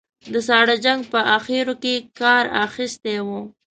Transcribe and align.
د 0.33 0.35
ساړه 0.47 0.75
جنګ 0.85 1.01
په 1.11 1.19
اخرو 1.37 1.73
کې 1.83 1.95
کار 2.19 2.43
اخیستی 2.65 3.17
و. 3.25 3.27